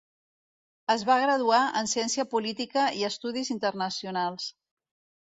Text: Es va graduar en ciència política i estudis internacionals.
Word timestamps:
Es 0.93 1.03
va 1.09 1.17
graduar 1.25 1.59
en 1.83 1.91
ciència 1.93 2.27
política 2.33 2.89
i 3.03 3.07
estudis 3.13 3.55
internacionals. 3.59 4.53